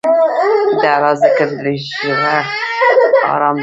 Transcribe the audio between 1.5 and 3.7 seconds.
د زړه ارام دی.